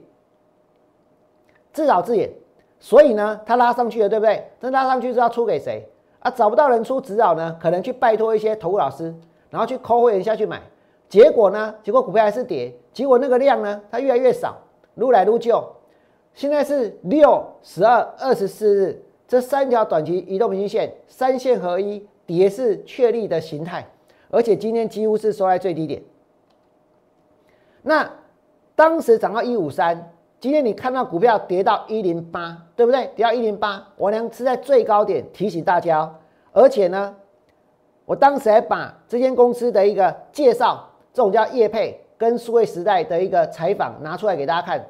[1.73, 2.31] 自导自演。
[2.79, 4.51] 所以呢，它拉上去了，对不对？
[4.61, 5.89] 这拉上去是要出给谁
[6.19, 6.31] 啊？
[6.31, 9.15] 找不到人出指导呢，可能去拜托一些投顾老师，
[9.51, 10.63] 然后去抠会员下去买，
[11.09, 14.57] 结果呢，结果股票还是跌，结果那个量呢，它越来越少，
[14.95, 15.63] 撸来撸旧，
[16.33, 19.03] 现在是六十二二十四日。
[19.27, 23.87] 这三条短期移动平均线三线合一，跌势确立的形态，
[24.29, 26.03] 而且今天几乎是收在最低点。
[27.83, 28.11] 那
[28.75, 33.09] 当时涨到一五三，今天你看到股票跌到一零八，对不对？
[33.15, 36.13] 跌到一零八，我娘是在最高点提醒大家，
[36.53, 37.15] 而且呢，
[38.11, 44.85] 我当时还把这间公司的一个介绍，这种叫叶配跟数位时代的一个采访拿出来给大家看。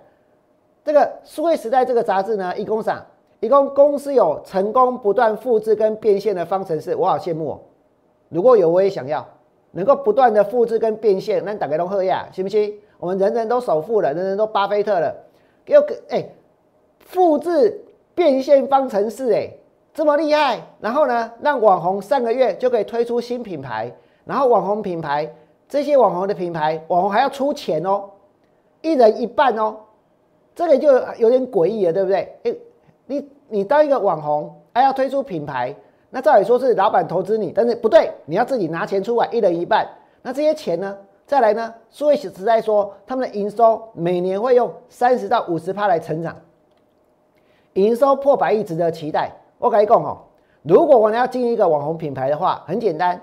[0.82, 3.04] 这个数位时代这个杂志呢，一共上。
[3.40, 7.60] 一共公司有成功不断复制跟变现的方程式，我好羡慕哦。
[8.30, 9.26] 如果有，我也想要
[9.72, 11.44] 能够不断的复制跟变现。
[11.44, 12.74] 那打开龙贺亚，行不行？
[12.98, 15.14] 我们人人都首富了，人人都巴菲特了，
[15.66, 16.26] 又给哎，
[17.00, 19.50] 复制变现方程式哎，
[19.92, 20.60] 这么厉害。
[20.80, 23.92] 然后呢，让网红上个月就可以推出新品牌，
[24.24, 25.32] 然后网红品牌
[25.68, 28.10] 这些网红的品牌，网红还要出钱哦，
[28.82, 29.76] 一人一半哦，
[30.54, 32.36] 这个就有点诡异了，对不对？
[32.44, 32.54] 哎。
[33.06, 35.74] 你你当一个网红，还要推出品牌，
[36.10, 39.84] 那照理说是老板投资你，但是不对，你要自己拿钱出来，一人一半。
[40.22, 40.96] 那这些钱呢？
[41.26, 41.74] 再来呢？
[41.90, 46.36] 数位实在说，他们的营收每年会用三十到五十趴来成长，
[47.72, 49.32] 营收破百亿值得期待。
[49.60, 50.16] 我跟你讲哦，
[50.62, 53.20] 如果我们要进一个网红品牌的话，很简单，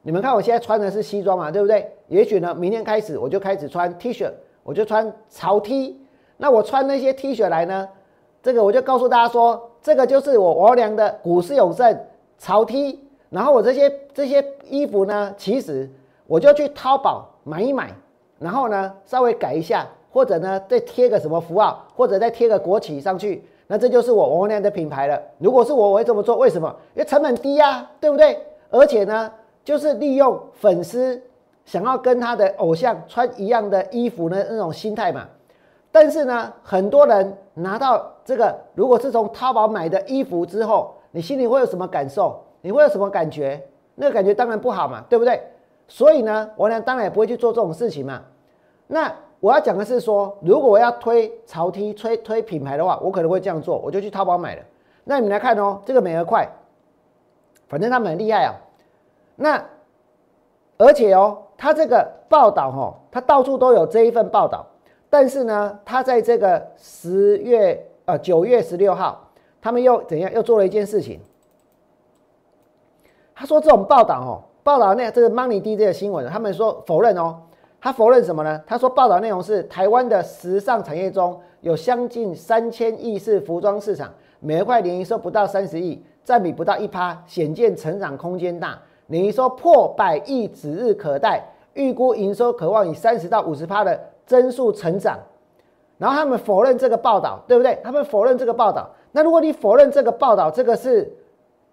[0.00, 1.86] 你们看我现在穿的是西装嘛，对不对？
[2.08, 6.00] 也许呢，明天开始我就开始穿 T 恤，我就穿潮 T。
[6.38, 7.86] 那我穿那些 T 恤来呢？
[8.42, 12.00] 这个我就告诉大家说，这个就是我我良的股市永胜
[12.38, 15.90] 潮 T，然后我这些这些衣服呢，其实
[16.26, 17.90] 我就去淘宝买一买，
[18.38, 25.20] 然后呢稍微改一下，或者呢再贴个什么符号，或者再贴个国旗上去，那这就是我我良的品牌了。
[25.38, 26.74] 如果是我，我会这么做，为什么？
[26.94, 28.38] 因为成本低呀，对不对？
[28.70, 29.30] 而且呢，
[29.64, 31.20] 就是利用粉丝
[31.64, 35.26] 想要跟他的偶像穿一样的衣服的那种心态嘛。
[35.90, 42.42] 但是呢，很多人拿到这个，如果是从淘宝买的衣服之后，你心里会有什么感受？
[42.60, 43.62] 你会有什么感觉？
[43.94, 45.40] 那个感觉当然不好嘛，对不对？
[45.86, 48.22] 所以呢，我呢当然也不会去做这种事情嘛。
[48.88, 49.10] 那
[49.44, 54.62] 我要讲的是说，如果我要推潮 T、推推品牌的话，我可能会这样做，我就去淘宝买了。
[55.04, 56.48] 那你们来看哦，这个美而快，
[57.68, 58.54] 反正他们很厉害啊。
[59.36, 59.62] 那
[60.78, 64.64] 而且哦，他这个报道哈，他到处都有这一份报道。
[65.10, 69.28] 但是呢，他在这个十月呃九月十六号，
[69.60, 70.32] 他们又怎样？
[70.32, 71.20] 又做了一件事情。
[73.34, 74.32] 他说这种报道哦，
[74.62, 77.42] 报道那这个 Money D 这个新闻，他们说否认哦。
[77.84, 78.58] 他否认什么呢？
[78.66, 84.10] 他说报道内容是台湾的时尚产业中有将近三千亿是服装市场，
[84.40, 88.78] 每一块年营收不到三十亿，占比不到一趴，显见成长空间大。
[89.08, 95.18] 年营收破百亿指日可待，预估营收渴望以三十到五十趴的增速成长。
[95.98, 97.78] 然后他们否认这个报道，对不对？
[97.84, 98.88] 他们否认这个报道。
[99.12, 101.14] 那如果你否认这个报道，这个是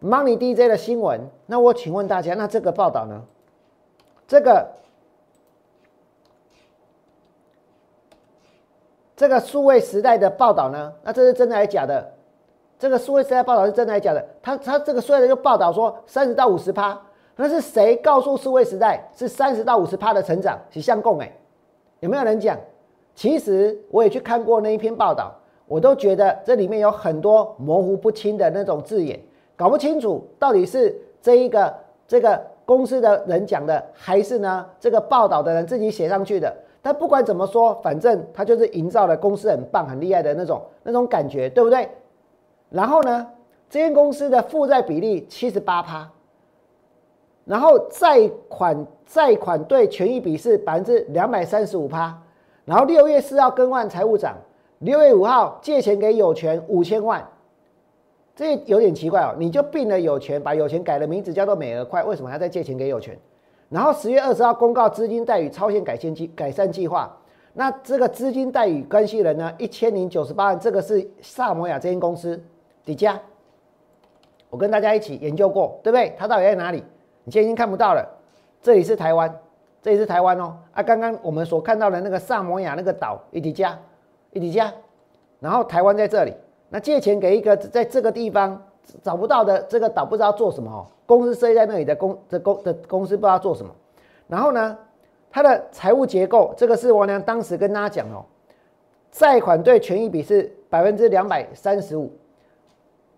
[0.04, 3.22] Money DJ 的新闻，那我请问大家，那这个报道呢？
[4.28, 4.68] 这个。
[9.22, 10.92] 这个数位时代的报道呢？
[11.04, 12.12] 那这是真的还是假的？
[12.80, 14.26] 这个数位时代报道是真的还是假的？
[14.42, 17.00] 他他这个数位的一个报道说三十到五十趴，
[17.36, 20.58] 那是谁告诉数位时代是三十到五十趴的成长？
[20.72, 21.32] 是相共哎？
[22.00, 22.58] 有没有人讲？
[23.14, 25.32] 其实我也去看过那一篇报道，
[25.68, 29.20] 我都觉得这里面有很多模糊不清的那种字眼，
[29.56, 31.72] 搞不清楚到底是这一个
[32.08, 36.52] 这个公司的人讲的，还是呢这个报道的人自己写上去的。
[36.82, 41.88] 但不管怎么说，反正他就是营造了公司很棒、很厉害的那种那种感觉，对不对？
[42.70, 43.28] 然后呢，
[43.70, 46.10] 这间公司的负债比例七十八趴，
[47.46, 52.18] 然后债款债款对权益比是百分之两百三十五趴，
[52.66, 54.36] 然后六月四号更换财务长，
[54.80, 57.24] 六月五号借钱给有权五千万，
[58.36, 63.16] 这有点奇怪哦，你就并了有权，把有权改了名字叫做美俄快，为什么还要再借钱给有权？
[63.72, 67.10] 然后十月二十号公告资金待遇超限改善计改善计划，
[67.54, 72.38] 那这个资金待遇关系人呢一千零九十八万，这个是萨摩亚这间公司
[72.84, 73.18] 底价，
[74.50, 76.14] 我跟大家一起研究过，对不对？
[76.18, 76.84] 它到底在哪里？
[77.24, 78.06] 你现在已经看不到了，
[78.62, 79.34] 这里是台湾，
[79.82, 80.58] 这里是台湾哦。
[80.74, 83.80] 啊，刚刚我们所看到的那个萨摩亚那个岛一底价，
[84.32, 84.70] 一底价，
[85.40, 86.34] 然后台湾在这里，
[86.68, 88.62] 那借钱给一个在这个地方。
[89.04, 93.72] 找不到的这个岛不知道做什么哦，公司设立在那里的公的公的公司不知道做什么。
[94.28, 94.78] 然后呢，
[95.30, 98.26] 它的财务结构，这个是王良当时跟大家讲哦，
[99.12, 102.12] 债款对权益比是百分之两百三十五。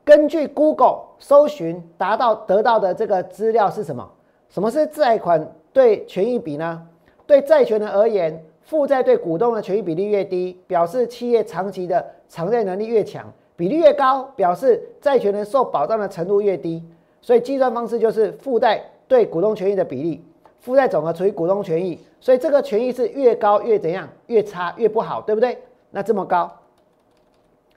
[0.03, 4.09] 根据 Google 搜寻达到得到的这个资料是什么？
[4.49, 6.87] 什么是债款对权益比呢？
[7.25, 13.31] 对债权人而言，负债对股东的权益比例越低，表示企业长期的偿债能力越强。
[13.55, 16.83] 比例越高，表示债权人受保障的程度越低，
[17.21, 20.23] 所以计算方式就是负债对股东权益的比例，
[20.59, 24.09] 负债总额除以股东权益，所以这个权益是越高越怎样？
[24.27, 25.57] 越差越不好，对不对？
[25.91, 26.51] 那这么高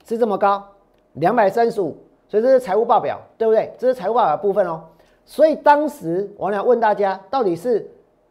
[0.06, 0.64] 是这么高，
[1.14, 1.96] 两百三十五，
[2.28, 3.72] 所以这是财务报表，对不对？
[3.78, 4.82] 这是财务报表部分哦。
[5.26, 7.86] 所以当时我俩问大家，到底是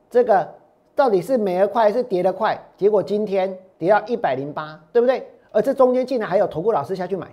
[0.09, 0.47] 这个
[0.95, 2.57] 到底是美而快还是跌得快？
[2.77, 5.27] 结果今天跌到一百零八，对不对？
[5.55, 7.27] 而这中间竟然还有投顾老师下去买，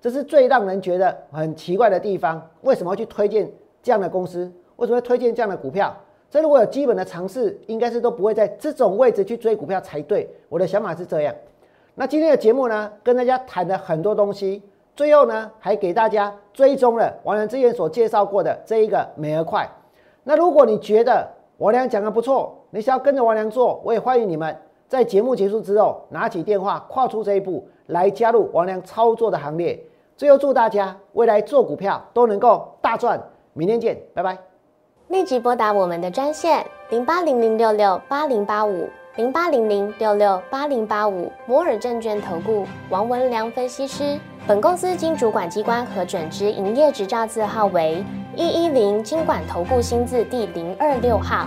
[0.00, 2.44] 这是最让人觉得很奇怪的地方。
[2.62, 3.48] 为什么会去推荐
[3.80, 4.52] 这样的公司？
[4.74, 5.96] 为什么会推荐这样的股票？
[6.28, 10.28] 这如果有基本的常识，应该是都不会在这种位置去追股票才对。
[10.48, 11.32] 我的想法是这样。
[11.94, 14.60] 那今天的节目呢，跟大家谈了很多东西，
[14.96, 19.70] 最后呢，还给大家追踪了王良之前所介绍过的这一个美而快。
[20.24, 21.24] 那如果你觉得
[21.58, 24.56] 王良讲的不错，你想要跟着王良做，我也欢迎你们。
[24.88, 29.78] 在节目结束之后，拿起电话，跨出这一步，来加入王良操作的行列。
[30.16, 33.20] 最后，祝大家未来做股票都能够大赚！
[33.52, 34.36] 明天见，拜拜。
[35.08, 44.18] 立即拨打我们的专线零八零零六六八零八五零八零零六六八零八五摩尔证券投顾王文良分析师。
[44.46, 48.02] 本公司经主管机关核准之营业执照字号为
[48.34, 51.46] 一一零金管投顾新字第零二六号。